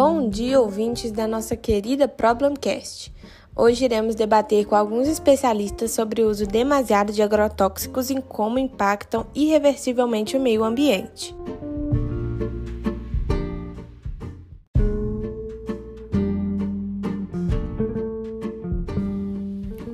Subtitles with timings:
[0.00, 3.12] Bom dia, ouvintes da nossa querida Problemcast.
[3.56, 9.26] Hoje iremos debater com alguns especialistas sobre o uso demasiado de agrotóxicos e como impactam
[9.34, 11.34] irreversivelmente o meio ambiente.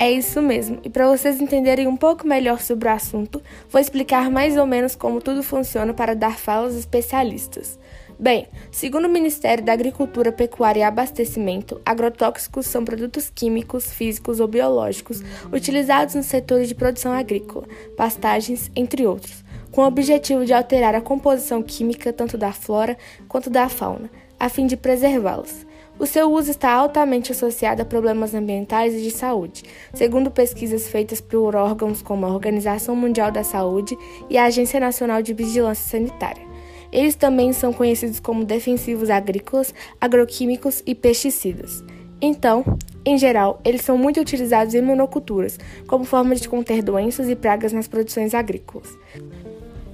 [0.00, 0.80] É isso mesmo.
[0.82, 4.96] E para vocês entenderem um pouco melhor sobre o assunto, vou explicar mais ou menos
[4.96, 7.78] como tudo funciona para dar fala aos especialistas.
[8.22, 14.46] Bem, segundo o Ministério da Agricultura, Pecuária e Abastecimento, agrotóxicos são produtos químicos, físicos ou
[14.46, 15.20] biológicos
[15.52, 21.00] utilizados nos setores de produção agrícola, pastagens, entre outros, com o objetivo de alterar a
[21.00, 24.08] composição química tanto da flora quanto da fauna,
[24.38, 25.66] a fim de preservá-las.
[25.98, 31.20] O seu uso está altamente associado a problemas ambientais e de saúde, segundo pesquisas feitas
[31.20, 33.98] por órgãos como a Organização Mundial da Saúde
[34.30, 36.51] e a Agência Nacional de Vigilância Sanitária.
[36.92, 41.82] Eles também são conhecidos como defensivos agrícolas, agroquímicos e pesticidas.
[42.20, 42.64] Então,
[43.04, 47.72] em geral, eles são muito utilizados em monoculturas, como forma de conter doenças e pragas
[47.72, 48.96] nas produções agrícolas.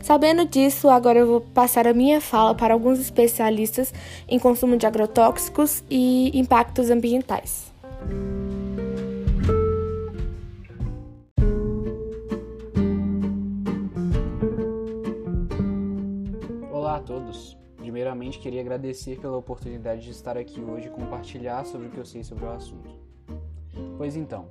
[0.02, 3.92] Sabendo disso, agora eu vou passar a minha fala para alguns especialistas
[4.28, 7.72] em consumo de agrotóxicos e impactos ambientais.
[18.28, 22.04] Primeiramente, queria agradecer pela oportunidade de estar aqui hoje e compartilhar sobre o que eu
[22.04, 22.90] sei sobre o assunto.
[23.96, 24.46] Pois então,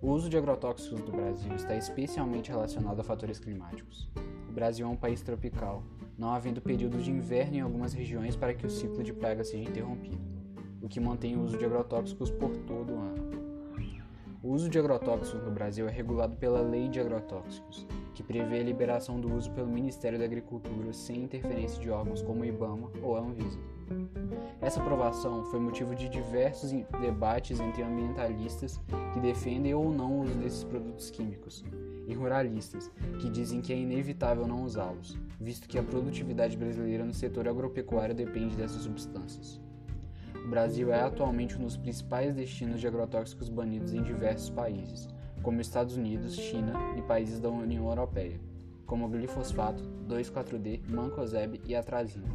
[0.00, 4.08] o uso de agrotóxicos no Brasil está especialmente relacionado a fatores climáticos.
[4.48, 5.82] O Brasil é um país tropical,
[6.16, 9.68] não havendo períodos de inverno em algumas regiões para que o ciclo de praga seja
[9.68, 10.20] interrompido,
[10.80, 13.49] o que mantém o uso de agrotóxicos por todo o ano.
[14.42, 18.64] O uso de agrotóxicos no Brasil é regulado pela Lei de Agrotóxicos, que prevê a
[18.64, 23.16] liberação do uso pelo Ministério da Agricultura sem interferência de órgãos como o IBAMA ou
[23.16, 23.58] a Anvisa.
[24.58, 26.70] Essa aprovação foi motivo de diversos
[27.02, 28.80] debates entre ambientalistas
[29.12, 31.62] que defendem ou não o uso desses produtos químicos,
[32.08, 32.90] e ruralistas,
[33.20, 38.14] que dizem que é inevitável não usá-los, visto que a produtividade brasileira no setor agropecuário
[38.14, 39.60] depende dessas substâncias.
[40.44, 45.08] O Brasil é atualmente um dos principais destinos de agrotóxicos banidos em diversos países,
[45.42, 48.40] como Estados Unidos, China e países da União Europeia,
[48.86, 52.28] como glifosfato, 2,4-D, mancozeb e atrazina,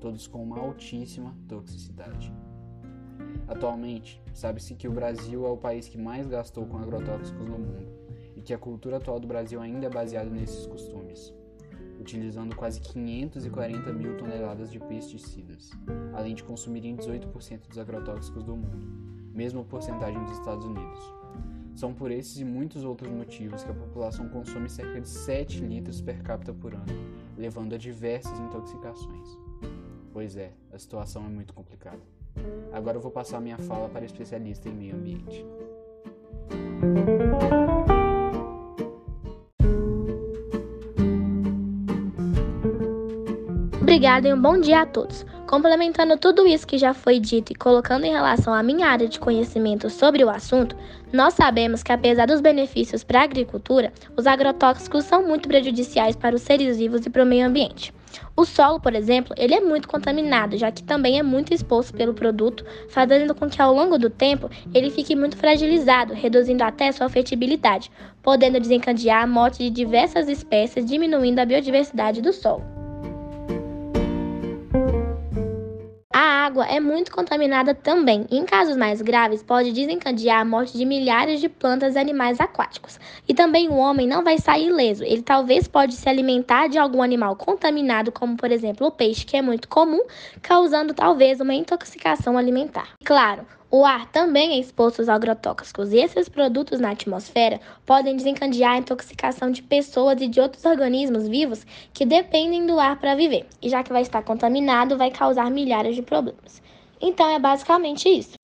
[0.00, 2.32] todos com uma altíssima toxicidade.
[3.48, 8.04] Atualmente, sabe-se que o Brasil é o país que mais gastou com agrotóxicos no mundo,
[8.44, 11.34] que a cultura atual do Brasil ainda é baseada nesses costumes,
[12.04, 15.70] utilizando quase 540 mil toneladas de pesticidas,
[16.12, 18.76] além de consumirem 18% dos agrotóxicos do mundo,
[19.32, 21.00] mesma porcentagem dos Estados Unidos.
[21.74, 26.02] São por esses e muitos outros motivos que a população consome cerca de 7 litros
[26.02, 26.84] per capita por ano,
[27.38, 29.38] levando a diversas intoxicações.
[30.12, 32.02] Pois é, a situação é muito complicada.
[32.70, 35.44] Agora eu vou passar minha fala para especialista em meio ambiente.
[43.94, 45.24] Obrigada e um bom dia a todos.
[45.46, 49.20] Complementando tudo isso que já foi dito e colocando em relação à minha área de
[49.20, 50.76] conhecimento sobre o assunto,
[51.12, 56.34] nós sabemos que apesar dos benefícios para a agricultura, os agrotóxicos são muito prejudiciais para
[56.34, 57.94] os seres vivos e para o meio ambiente.
[58.36, 62.14] O solo, por exemplo, ele é muito contaminado, já que também é muito exposto pelo
[62.14, 67.08] produto, fazendo com que ao longo do tempo ele fique muito fragilizado, reduzindo até sua
[67.08, 67.92] fertilidade,
[68.24, 72.73] podendo desencadear a morte de diversas espécies, diminuindo a biodiversidade do solo.
[76.44, 81.40] Água é muito contaminada também em casos mais graves, pode desencadear a morte de milhares
[81.40, 83.00] de plantas e animais aquáticos.
[83.26, 87.02] E também o homem não vai sair ileso, ele talvez pode se alimentar de algum
[87.02, 90.02] animal contaminado, como por exemplo o peixe, que é muito comum,
[90.42, 92.88] causando talvez uma intoxicação alimentar.
[93.04, 98.72] Claro, o ar também é exposto aos agrotóxicos e esses produtos na atmosfera podem desencadear
[98.72, 103.46] a intoxicação de pessoas e de outros organismos vivos que dependem do ar para viver.
[103.60, 106.62] E já que vai estar contaminado, vai causar milhares de problemas.
[107.00, 108.34] Então é basicamente isso.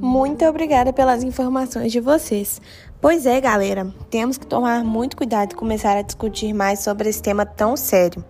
[0.00, 2.60] Muito obrigada pelas informações de vocês.
[3.00, 7.22] Pois é, galera, temos que tomar muito cuidado e começar a discutir mais sobre esse
[7.22, 8.22] tema tão sério.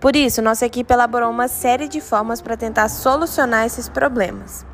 [0.00, 4.66] Por isso, nossa equipe elaborou uma série de formas para tentar solucionar esses problemas.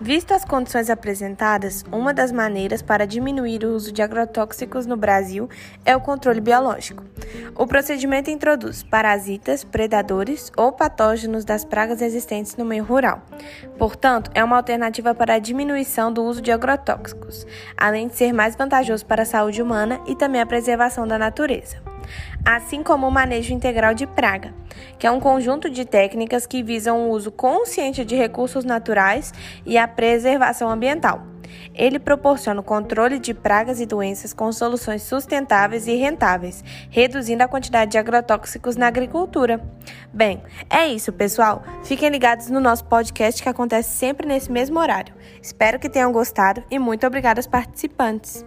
[0.00, 5.48] Visto as condições apresentadas, uma das maneiras para diminuir o uso de agrotóxicos no Brasil
[5.84, 7.04] é o controle biológico.
[7.54, 13.22] O procedimento introduz parasitas, predadores ou patógenos das pragas existentes no meio rural.
[13.78, 18.56] Portanto, é uma alternativa para a diminuição do uso de agrotóxicos, além de ser mais
[18.56, 21.76] vantajoso para a saúde humana e também a preservação da natureza.
[22.44, 24.52] assim como o manejo integral de praga,
[24.98, 29.32] que é um conjunto de técnicas que visam o uso consciente de recursos naturais
[29.64, 31.22] e a preservação ambiental.
[31.74, 37.48] Ele proporciona o controle de pragas e doenças com soluções sustentáveis e rentáveis, reduzindo a
[37.48, 39.60] quantidade de agrotóxicos na agricultura.
[40.12, 41.62] Bem, é isso, pessoal.
[41.84, 45.14] Fiquem ligados no nosso podcast que acontece sempre nesse mesmo horário.
[45.42, 48.44] Espero que tenham gostado e muito obrigada aos participantes.